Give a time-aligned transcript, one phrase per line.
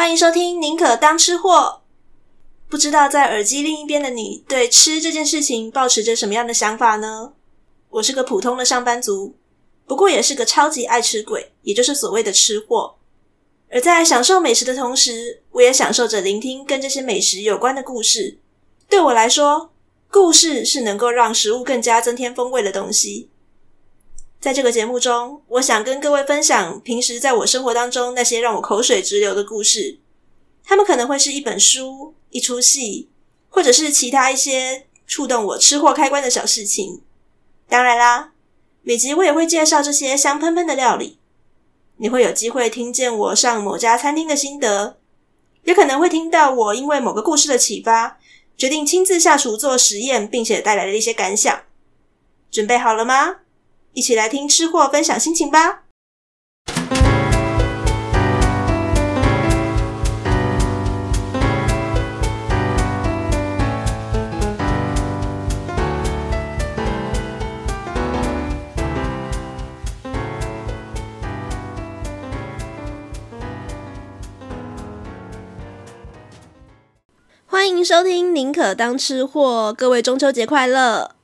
[0.00, 1.82] 欢迎收听《宁可当吃货》。
[2.70, 7.34] 不知道在耳机另一边的你，对吃这件事情抱持着什么样的想法呢？
[7.90, 9.34] 我是个普通的上班族，
[9.86, 12.96] 不过也是个超级爱吃鬼，也就是所谓的吃货。
[13.70, 18.38] 而在享受美食的同时，我也享受着聆听跟这些美食有关的故事。
[18.88, 19.70] 对我来说，
[20.10, 23.28] 故事是能够让食物更加增添风味的东西。
[24.40, 29.98] 在这个节目中，我想跟各位分享平时在我生活当中那些让我口水直流的故事。
[30.64, 33.10] 他们可能会是一本书、一出戏，
[33.50, 37.02] 或者是其他一些触动我吃货开关的小事情。
[37.68, 38.32] 当然啦，
[38.80, 41.18] 每集我也会介绍这些香喷喷的料理。
[41.98, 44.96] 你会有机会听见我上某家餐厅的心得，
[45.64, 48.18] 也可能会听到我因为某个故事的启发，
[48.56, 51.60] 决定亲自下厨做实验，并且带来的一些感想。
[52.50, 53.40] 准备好了吗？
[53.92, 55.82] 一起来听吃货分享心情吧！
[77.46, 81.16] 欢迎收听《宁可当吃货》，各位中秋节快乐！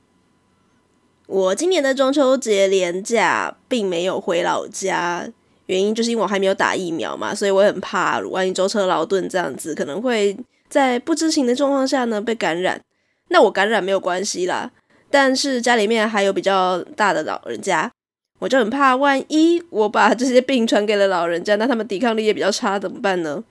[1.27, 5.27] 我今年的中秋节连假并没有回老家，
[5.65, 10.35] 原因就是因为我还没有打疫苗嘛，所以我很怕，万一舟车劳顿这样子，可能会
[10.69, 12.81] 在不知情的状况下呢被感染。
[13.29, 14.71] 那我感染没有关系啦，
[15.11, 17.91] 但是家里面还有比较大的老人家，
[18.39, 23.43] 我就很怕，万一我把这些病传给了老人家，那他们抵抗力也比较差，怎么办呢？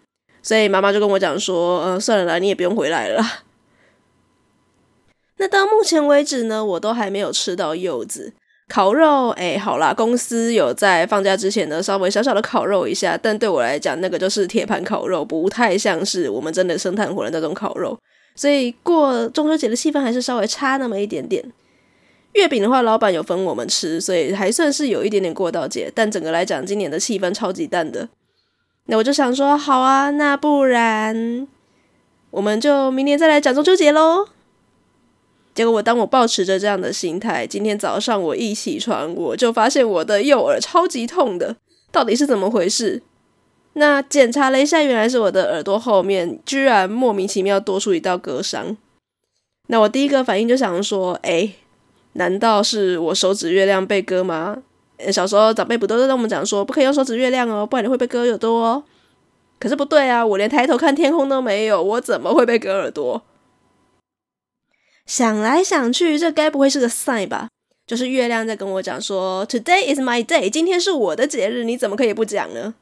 [0.42, 3.22] 所以妈妈就跟我讲说，嗯，算了啦，你也不用回来了。
[5.38, 8.32] 那到目前为止呢，我都还没有吃到柚子
[8.68, 9.28] 烤肉。
[9.30, 17.98] 哎，好啦，公司有在放假之前呢，稍微小小的烤肉一下，但对我来讲，那个就是铁盘烤肉，不太像是我们真的生炭火的那种烤肉。
[18.34, 21.44] 所以过中秋节的气氛还是稍微差那么一点点。
[22.32, 25.90] 月饼的话，老板有分我们吃，所以还算是有一点点过到节。
[25.94, 28.08] 但整个来讲，今年的气氛超级淡的。
[28.86, 31.48] 那我就想说，好啊，那不然
[32.30, 34.28] 我们就明年再来讲中秋节喽。
[35.56, 41.56] 结果我当我抱持着这样的心态，今天早上我一起床，我就发现我的右耳超级痛的，
[41.90, 43.02] 到底是怎么回事？
[43.72, 48.76] 那检查了一下，原来是我的耳朵后面居然莫名其妙多出一道割伤。
[49.68, 51.54] 那我第一个反应就想说，诶，
[52.12, 54.58] 难道是我手指月亮被割吗？
[55.10, 58.84] 小时候长辈不都是跟我们讲说，不可以用手指月亮哦，不然你会被割耳朵哦。
[59.58, 63.22] 可是不对啊，我连抬头看天空都没有，我怎么会被割耳朵？
[65.06, 67.48] 想来想去，这该不会是个 sign 吧？
[67.86, 72.74] 就是月亮在跟我讲说，Today is my day，今天是我的节日，你怎么可以不讲呢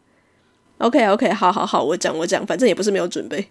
[0.78, 3.50] ？OK OK，好好好，我讲我讲，反正也不是没有准备。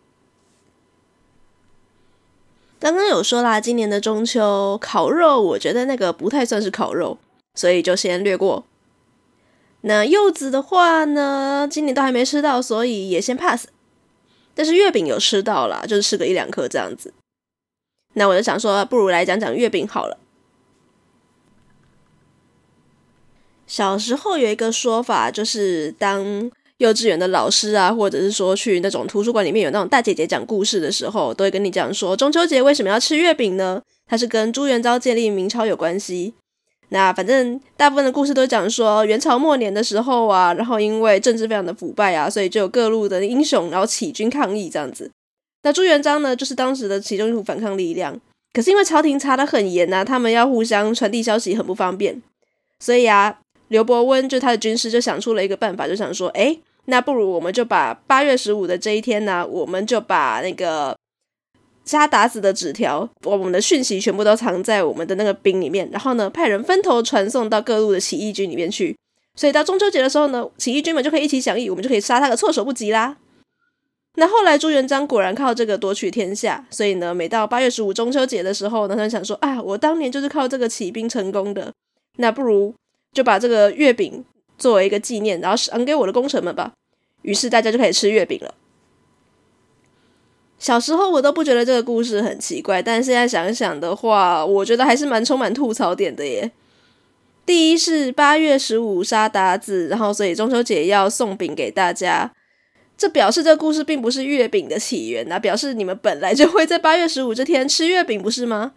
[2.79, 7.19] 刚刚有说啦，今年的中秋烤肉，我觉得那个不太算是烤肉。
[7.55, 8.65] 所以就先略过。
[9.81, 13.67] 那柚子的话呢，今年都还没吃到，所以也先 pass。
[14.55, 17.13] 但是月饼有吃到啦，就是吃个一两颗这样子。
[18.13, 20.17] 那我就想说，不如来讲讲月饼好了。
[23.65, 33.81] 小时候有一个说法，就是当幼稚园的老师啊，或者是说去那种图书馆里面有那种大姐姐讲故事的时候，都会跟你讲说，中秋节为什么要吃月饼呢？
[34.05, 36.33] 它是跟朱元璋建立明朝有关系。
[36.89, 45.09] 那反正大部分的故事都讲说，元朝末年的时候啊，然后因为政治非常的腐败啊，所以就有各路的英雄然后起军抗议这样子。
[45.63, 48.19] 那朱元璋呢，就是当时的其中一股反抗力量。
[48.53, 52.21] 可是因为朝廷查得很严呐、他们要互相传递消息很不方便，
[52.79, 60.95] 所以啊，刘伯温就他的军师就想出了一个办法，就想说，诶，那不如我们就把八月十五的这一天呢，我们就把那个。
[61.85, 68.95] 沙达子的纸条，我们的讯息全部都藏在我们的那个兵里面，然后呢，派人分头传送到各路的起义军里面去。
[69.35, 73.17] 所以到中秋节的时候呢，起义军们就可以一起响应，我们就可以杀他个措手不及啦。
[74.15, 81.73] 那后来朱元璋果然靠这个夺取天下，所以呢，每到八月十五中秋节的时候呢，他就想说啊，我当年就是靠这个起兵成功的，
[82.17, 82.73] 那不如
[83.11, 84.23] 就把这个月饼
[84.57, 86.73] 作为一个纪念，然后赏给我的功臣们吧。
[87.23, 88.53] 于是大家就可以吃月饼了。
[90.59, 96.51] 小时候我都不觉得这个故事很奇怪，但现在想想的话，我觉得还是蛮充满吐槽点的耶。
[97.45, 102.31] 第一是八月十五杀鞑子，然后所以中秋节要送饼给大家，
[102.97, 108.73] 这表示这个故事并不是月饼的起源啊，表示你们本来就会在八月十五这天吃月饼，不是吗？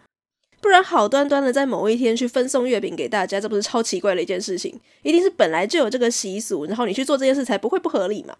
[0.59, 4.79] 不然好端端的在某一天去分送月饼给大家，这不是超奇怪的一件事情？
[5.03, 8.35] 一定是本来就有这个习俗，然后你去做这件事才不会不合理嘛。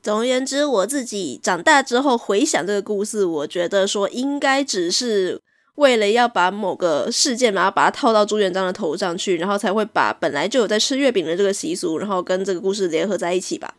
[0.00, 5.40] 总而言之，我自己长大之后回想这个故事，我觉得说应该只是
[5.78, 13.76] 为了要把某个事件嘛，然后把它套到朱元璋的头上去，然后才会把本来就有在吃月饼的这个习俗，然后跟这个故事联合在一起吧。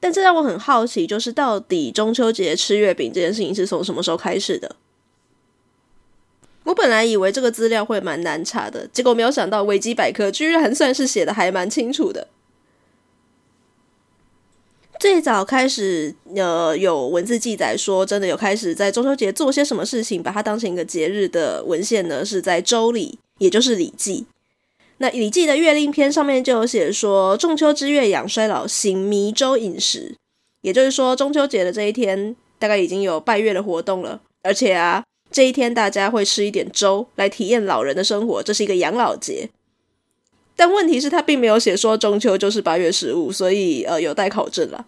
[0.00, 4.76] 但这让我很好奇，就是到底中秋节吃月饼这件事情是从什么时候开始的？
[6.64, 12.28] 我本来以为这个资料会蛮难查的，结果没有想到维基百科居然算是写的还蛮清楚的。
[15.04, 24.20] 最早开始，呃，有文字记载说，真的有开始在中秋节做些什么事情，把它当成一个节日的文献呢，是在《周礼》，也就是《礼记》。
[24.96, 30.14] 那《礼记》的月令篇上面就有写说，仲秋之月养衰老，行弥粥饮食。
[30.62, 39.50] 也就是说，中秋节的这一天，大概已经有拜月的活动了，而且啊，这一天大家会吃一点粥来体验老人的生活，这是一个养老节。
[40.56, 44.86] 但问题是，他并没有写说中秋就是八月十五，所以呃，有待考证了。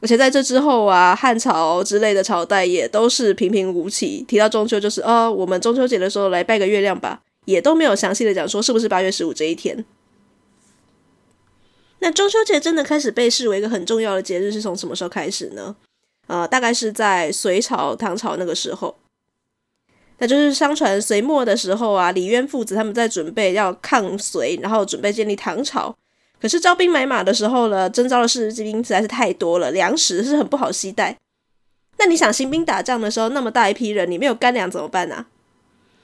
[0.00, 4.24] 而且在这之后啊，汉朝之类的朝代也都是平平无奇。
[4.28, 9.84] 提到中秋，就是哦，我们中秋节的时候来拜个月亮吧，也都没有详细的讲说是不是八月十五这一天。
[11.98, 15.74] 那中秋节真的开始被视为一个很重要的节日，是从什么时候开始呢？
[16.28, 18.96] 呃，大概是在隋朝、唐朝那个时候。
[20.18, 25.96] 那就是相传隋末的时候啊，李渊父子他们在准备要抗隋，然后准备建立唐朝。
[26.40, 31.16] 可是招兵买马的时候呢，征召的士兵实在是太多了，粮食是很不好携带。
[31.98, 35.26] 那你想行兵打仗的时候，那么大一批人，你没有干粮怎么办呢？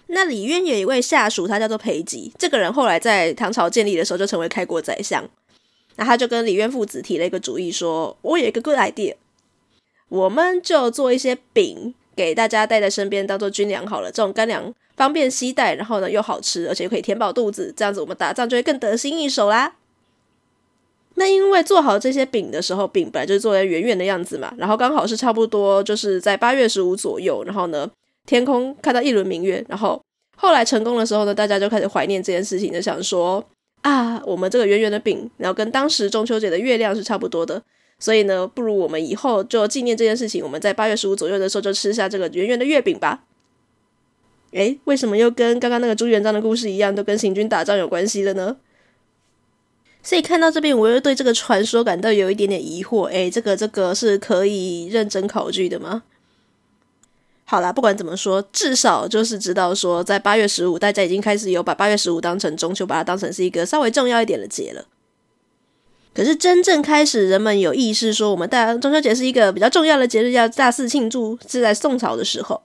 [0.09, 5.25] 那李渊有一位下属，他叫做裴吉，这个人后来在唐朝建立的时候就成为开国宰相。
[5.97, 9.15] 那他就跟李渊父子提了一个主意，说：“我有一个 good idea，
[10.09, 14.11] 我们就做一些饼给大家带在身边，当做军粮好了。
[14.11, 19.77] 这种干粮方便携带，然后呢又好吃，而且可以填饱肚子，这样子我们打仗就会更得心应手啦。”
[21.17, 27.89] 那因为做好这些饼的时候，饼本来就是做在圆圆的样子嘛，然后刚好是差不多就是在八月十五左右，然后呢，
[28.27, 30.03] 天空看到一轮明月，然后
[30.37, 33.45] 后来成功的时候呢，大家就开始怀念这件事情，就想说
[33.83, 37.63] 啊，我们这个圆圆的饼，然后跟当时中秋节的月亮是差不多的，
[38.01, 43.23] 所以呢，不如我们以后就纪念这件事情，我们在八月十五左右的时候就吃下这个圆圆的月饼吧。
[44.51, 48.57] 诶，为什么又跟刚刚那个朱元璋的故事一样，都跟行军打仗有关系了呢？
[50.05, 53.05] 所以看到这边，我又对这个传说感到有一点点疑惑。
[53.05, 56.03] 诶，这个这个是可以认真考据的吗？
[57.47, 64.85] 好啦，不管怎么说，至少就是知道说，在八月十五，大家已经开始有把八月十五当成中秋，把它当成是一个稍微重要一点的节了。
[66.15, 72.63] 可是真正开始人们有意识说，我们大中秋节是一个比较重要的节日，要大肆庆祝，是在宋朝的时候。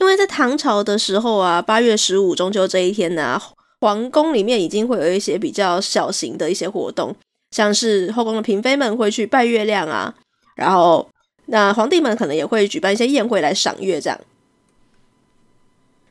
[0.00, 3.40] 因为在唐朝的时候啊，八月十五中秋这一天呢、
[3.80, 7.14] 皇宫里面已经会有一些比较小型的一些活动，
[7.50, 10.14] 像是后宫的嫔妃们会去拜月亮啊，
[10.56, 11.08] 然后
[11.46, 14.18] 那皇帝们可能也会举办一些宴会来赏月，这样。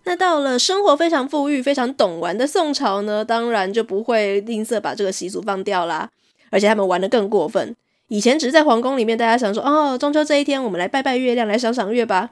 [0.06, 6.10] 那到了生活非常富裕、非常懂玩的宋朝呢，当然就不会吝啬把这个习俗放掉啦，
[6.52, 7.76] 而且他们玩的更过分。
[8.10, 12.32] 以前只是在皇宫里面，大家想说哦，中秋这一天我们来拜拜月亮，来赏赏月吧。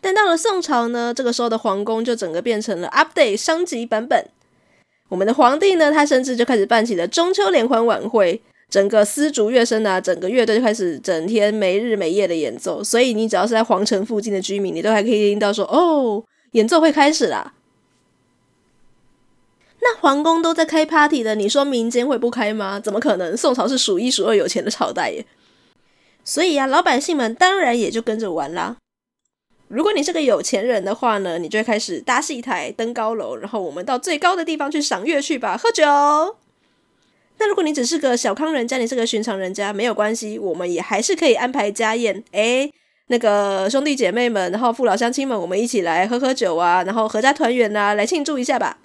[0.00, 4.26] 但到了宋朝呢，这个时候的皇宫就整个变成了 update 升级版本。
[5.08, 12.82] 我们的皇帝呢，他甚至就开始办起了中秋联欢晚会，整个丝竹乐声啊，整个乐队就开始整天没日没夜的演奏。
[12.82, 17.54] 所以你只要是在皇城附近的居民，你都还可以听到说：“哦，演奏会开始啦。”
[19.82, 22.78] 那皇宫都在开 party 的，你说民间会不开吗？
[22.78, 23.36] 怎么可能？
[23.36, 25.26] 宋朝是数一数二有钱的朝代耶。
[26.24, 28.76] 所以呀、啊，老百姓们当然也就跟着玩啦。
[29.70, 35.84] 如果你是个有钱人的话呢，你就会开始搭戏台、登高楼，然后我们到最高的地方去赏月去吧，喝酒。
[37.38, 42.24] 那如果你只是个小康人家，你是个寻常人家，没有关系，我们也还是可以安排家宴。
[42.32, 42.72] 诶，
[43.06, 48.78] 那个兄弟姐妹们，然后父老乡亲们，我们一起来喝喝酒啊，然后合家团圆啊，来庆祝一下吧。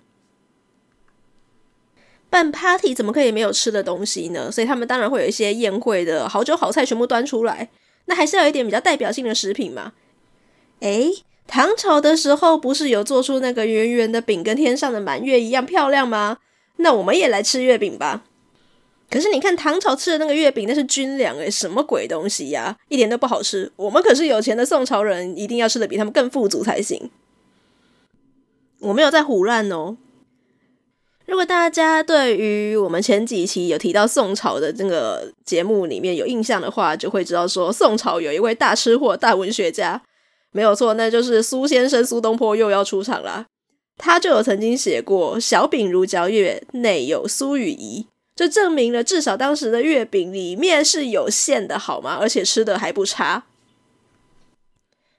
[2.30, 4.51] 办 party 怎么可以没有吃的东西呢？
[4.51, 7.70] 所以他们当然会有一些宴会的好酒好菜全部端出来，
[8.06, 9.94] 那还是要有一点比较代表性的食品嘛。
[10.79, 16.38] 诶，唐朝的时候不是有做出那个圆圆的饼，跟天上的满月一样漂亮吗？
[16.77, 18.24] 那我们也来吃月饼吧。
[19.10, 22.75] 可是你看唐朝吃的那个月饼，那是军粮诶，什么鬼东西呀？
[22.89, 23.72] 一点都不好吃。
[23.75, 27.10] 我们可是有钱的宋朝人，一定要吃的比他们更富足才行。
[28.79, 29.98] 我没有在胡乱哦。
[31.27, 40.01] 如果大家对于我们前几期有提到宋朝的这个节目里面有印象的话，就会知道说宋朝有一位大吃货、大文学家。
[40.56, 43.46] 没有错，那就是苏先生苏东坡又要出场啦。
[43.98, 52.18] 他就有曾经写过“小饼如嚼月，内有苏与仪，这证明了至少当时的月饼里面是有馅的，好吗？
[52.22, 53.44] 而且吃的还不差。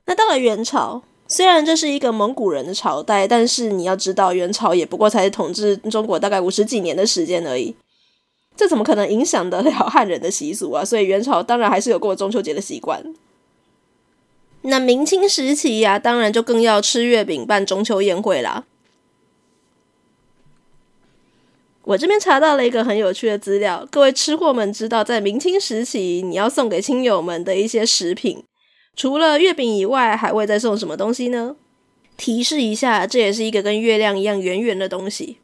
[0.06, 7.76] 那到了元朝，虽然这是一个蒙古人的朝代，但是你要知道，元朝也不过才统治中国大概五十几年的时间而已，
[8.56, 10.82] 这怎么可能影响得了汉人的习俗啊？
[10.82, 13.04] 所以元朝当然还是有过中秋节的习惯。
[14.68, 18.64] 那明清时期呀、当然就更要吃月饼办中秋宴会啦。
[21.84, 28.42] 我这边查到了一个很有趣的资料，各位吃货们知道，在明清时期，你要送给亲友们的一些食品，
[28.96, 31.54] 除了月饼以外，还会再送什么东西呢？
[32.16, 35.38] 提示一下，这也是一个跟月亮一样圆圆的东西。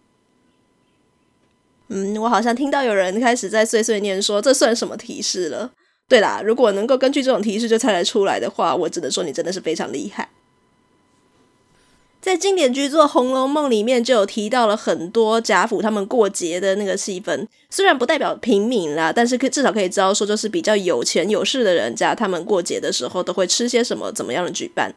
[1.86, 5.70] 嗯，我好像听到有人开始在碎碎念说，这算什么提示了？
[6.08, 10.28] 对啦，如果能够根据这种提示就猜得出来的话，我只能说你真的是非常厉害。
[12.20, 24.94] 在经典剧作《红楼梦》里面就有提到了很多贾府他们过节的那个气氛，虽然不代表平民啦，但是可至少可以知道说，就是比较有钱有势的人家，他们过节的时候都会吃些什么，怎么样的举办。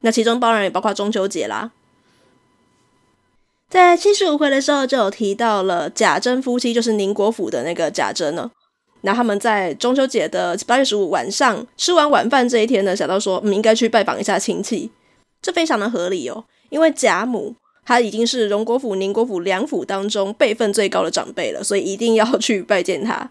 [0.00, 1.70] 那其中当然也包括中秋节啦。
[3.70, 8.50] 在七十五回的时候就有提到了贾珍夫妻，就是宁国府的那个贾珍呢。
[9.06, 14.90] 那他们在中秋节的八月十五晚上吃完晚饭这一天呢，想到说，嗯，应该去拜访一下亲戚，
[15.40, 16.44] 这非常的合理哦。
[16.70, 23.30] 因为贾母她已经是荣国府、宁国府两府当中辈分最高的长辈了，所以一定要去拜见她。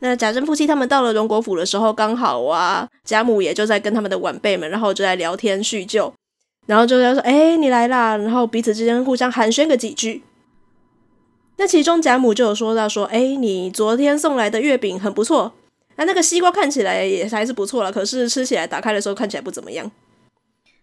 [0.00, 6.12] 那贾珍夫妻他们到了荣国府的时候，刚好啊，贾母也就在跟他们的晚辈们，然后就在聊天叙旧，
[6.66, 10.22] 然后就在说：“哎，你来啦！”然后彼此之间互相寒暄个几句。
[11.60, 15.52] 那其中贾母就有说到说：“哎，你昨天送来的月饼很不错，
[15.96, 19.92] 那那个西瓜看起来也还是不错了，可是吃起来打开的时候看起来不怎么样。”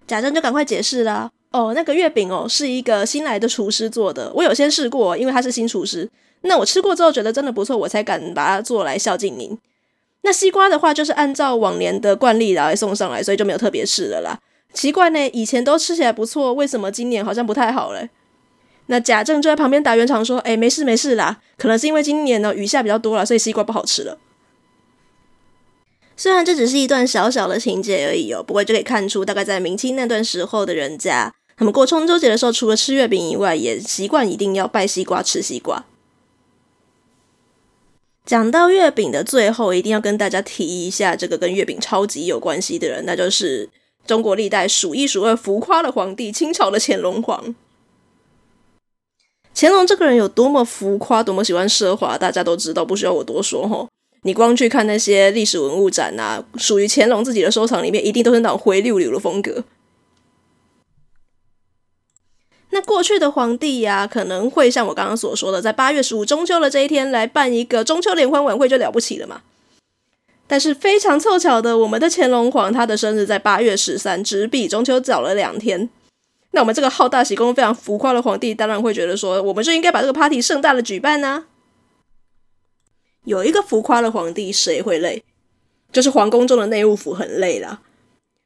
[0.06, 6.08] 贾珍就赶快解释啦，哦，那个月饼哦，是一个新来的厨师做的，我有先试过，因为他是新厨师。
[6.42, 9.58] 那我吃过之后觉得真的不错，我才敢把它做来孝敬您。
[10.22, 14.38] 那西瓜的话，就是按照往年的惯例来送上来，所以就没有特别试了啦。
[14.76, 18.08] 奇怪呢，以前都吃起来不错，为什么今年好像不太好嘞？
[18.88, 24.18] 那贾政就在旁边打圆场说：“哎，没事没事啦，可能是因为今年呢雨下比较多了，所以西瓜不好吃了。”
[26.16, 35.86] 虽然这只是一段小小的情节而已哦，不过就可以看出，大概在明清那段时候的人家，他们过中秋节的时候，除了吃月饼以外，也习惯一定要拜西瓜、吃西瓜。
[38.26, 43.70] 讲到月饼的最后，一定要跟大家提一下这个跟月饼超级有关系的人，那就是
[44.06, 47.54] 中国历代数一数二浮夸的皇帝——清朝的乾隆皇。
[49.60, 53.90] 乾隆这个人有多么浮夸，多么喜欢奢华，大家都知道，不需要我多说吼。
[54.22, 59.64] 你光去看那些历史文物展啊，属于乾隆自己的收藏里面，一定都是那种灰溜溜的风格。
[62.70, 69.42] 那过去的皇帝呀、可能会像我刚刚所说的，在八月十五中秋的这一天来办一个中秋联欢晚会就了不起了嘛。
[70.46, 75.90] 但是非常凑巧的，我们的乾隆皇他的生日在八月十三，只比中秋早了两天。
[76.52, 81.46] 那我们这个好大喜功、非常浮夸的皇帝，当然会觉得说，我们就应该把这个 party 盛大的举办呢、
[83.26, 85.24] 有一个浮夸的皇帝，谁会累？
[85.92, 87.82] 就是皇宫中的内务府很累了。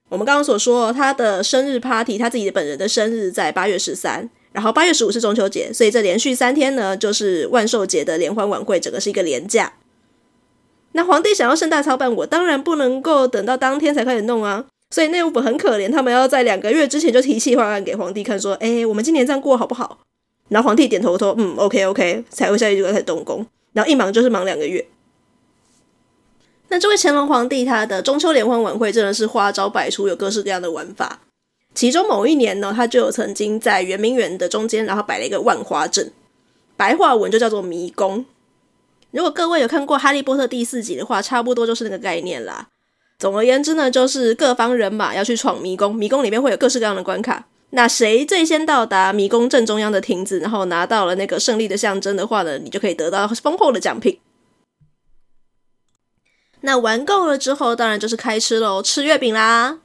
[0.10, 9.74] 我们刚刚所说，他的生日 party，他自己的本人的生日在八月十三，然后八月十五是中秋节，所以这连续三天呢，就是万寿节的联欢晚会，整个是一个连假。
[10.91, 20.00] 那皇帝想要盛大操办，我当然不能够等到当天才开始弄啊，所以内务府很可怜，他们要在两个月之前就提企划案给皇帝看，说：“哎，我们今年这样过好不好？”
[20.50, 23.48] 然后皇帝点头说：“嗯，OK OK。”才会下去就开始动工。
[23.71, 24.86] 然后一忙就是忙两个月。
[26.67, 31.21] 那这位乾隆皇帝他的中秋联欢晚会真的是花招百出，有各式各样的玩法。
[31.74, 36.12] 其中某一年呢，他就有曾经在圆明园的中间，然后摆了一个万花阵，
[36.75, 38.25] 白话文就叫做迷宫。
[39.12, 42.67] 如果各位有看过《哈利波特》第四集的话，差不多就是那个概念啦。
[43.21, 47.45] 总而言之呢，就是各方人马要去闯迷宫，迷宫里面会有各式各样的关卡。
[47.69, 54.19] 那谁最先到达迷宫正中央的亭子，然后拿到了那个胜利的象征的话呢，你就可以得到丰厚的奖品。
[56.61, 59.77] 那玩够了之后，当然就是开吃喽，吃月饼啦。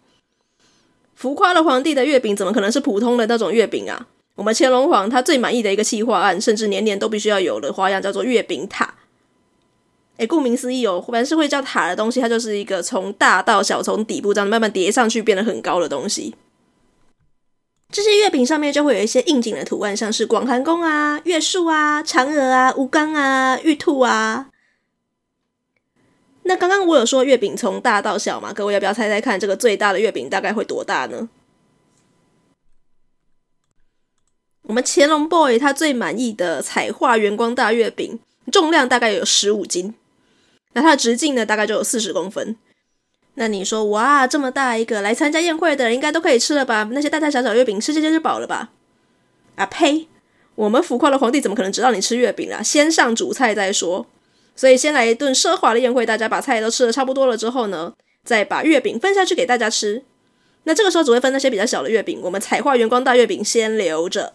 [1.15, 4.07] 浮夸了皇帝的月饼怎么可能是普通的那种月饼啊？
[4.37, 8.95] 我们乾隆皇他最满意的一个企划案，甚至年年都必须要有的花样，叫做月饼塔。
[10.19, 16.35] 诶，顾名思义哦，凡是会叫塔的东西，它就是一个从大到小，从底部这样慢慢叠上去，变得很高的东西。
[17.91, 24.49] 这些月饼上面就会有一些应景的图案，像是广寒宫啊、月树啊、嫦娥啊、吴刚啊、玉兔啊。
[26.45, 31.29] 那刚刚我有说月饼从大到小嘛，各位要不要猜猜看，这个最大的月饼大概会多大呢？
[34.63, 38.19] 我们乾隆 boy 他最满意的彩画圆光大月饼，
[38.51, 39.95] 重量大概有十五斤，
[40.77, 42.55] 那它的直径呢，大概就有四十公分。
[43.37, 46.87] 那你说，哇，这么大一个，来参加宴会的人应该都可以吃了吧？
[46.93, 48.73] 那些大大小小月饼吃这些就饱了吧？
[49.55, 50.07] 啊呸！
[50.55, 52.63] 我们浮夸的皇帝怎么可能只让你吃月饼啊？
[52.63, 54.07] 先上主菜再说。
[54.55, 60.05] 所以先来一顿奢华的宴会，大家把菜都吃的差不多了之后呢，再把月饼分下去给大家吃。
[60.65, 64.35] 那这个时候只会分那些比较小的月饼，我们彩画圆光大月饼先留着。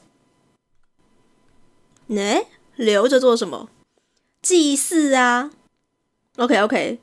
[2.07, 2.41] 呢，
[2.75, 3.69] 留着做什么？
[4.41, 5.51] 祭祀啊。
[6.37, 6.99] OK OK。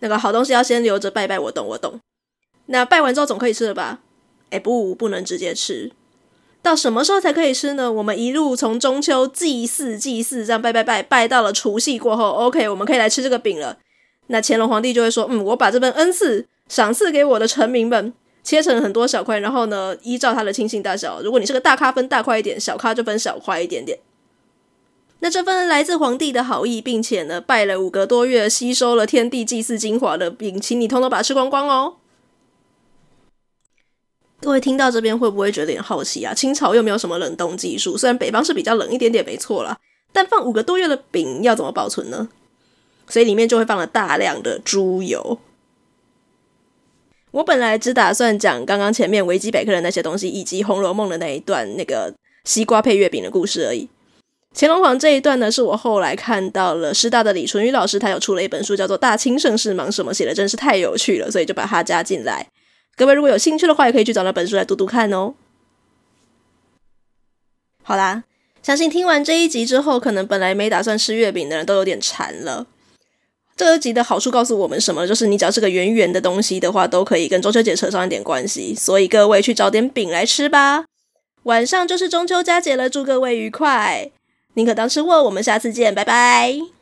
[0.00, 2.00] 那个好东西要先留着拜拜，我懂我懂。
[2.66, 4.00] 那拜完之后总可以吃了吧？
[4.50, 5.92] 哎，不，不能直接吃。
[6.62, 7.90] 到什么时候才可以吃呢？
[7.90, 13.78] 我们一路从中秋祭祀祭祀这样拜拜拜拜到了除夕过后，OK，我们可以来吃这个饼了。
[14.26, 23.98] 那乾隆皇帝就会说：“嗯，我把这份恩赐赏赐给我的臣民们，切成很多小块，然后呢，依照他的亲信大小，如果你是个大咖，分大块一点；小咖就分小块一点点。”
[25.20, 31.96] 那这份来自皇帝的好意，并且呢，拜了五个多月，吸收了天地祭祀精华的饼，请你通通把它吃光光哦。
[34.40, 36.32] 各位听到这边会不会觉得有点好奇啊？
[36.32, 39.78] 清朝又没有什么冷冻技术，虽然北方是比较冷一点点，没错啦，
[40.12, 42.30] 但放五个多月的饼要怎么保存呢？
[43.06, 45.38] 所以里面就会放了大量的猪油。
[47.32, 53.88] 我本来只打算讲刚刚前面维基百科的那些东西，以及《红楼梦》的那一段那个西瓜配月饼的故事而已。
[54.52, 62.46] 乾隆皇这一段呢，是我后来看到了师大的李淳于老师，他有出了一本书，叫做《大清盛世忙什么》，写的真是太有趣了，所以就把它加进来。
[62.96, 65.34] 各位如果有兴趣的话，也可以去找那本书来读读看哦。
[67.82, 68.24] 好啦，
[68.62, 72.66] 相信听完这一集之后，可能本来没打算吃月饼的人都有点馋了。
[73.56, 75.06] 这集的好处告诉我们什么？
[75.06, 78.74] 就是你只要是个圆圆的东西的话，都可以跟中秋节扯上一点关系。
[78.74, 80.84] 所以各位去找点饼来吃吧。
[81.44, 84.10] 晚上就是中秋佳节了，祝各位愉快。
[84.54, 86.79] 宁可当吃货，我们下次见，拜拜。